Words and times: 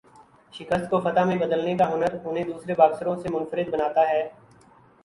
شکست 0.53 0.89
کو 0.89 0.99
فتح 0.99 1.23
میں 1.25 1.35
بدلنے 1.37 1.77
کا 1.77 1.91
ہنر 1.93 2.17
انہیں 2.23 2.43
دوسرے 2.43 2.75
باکسروں 2.77 3.15
سے 3.21 3.29
منفرد 3.29 3.69
بناتا 3.73 4.09
ہے۔ 4.09 4.27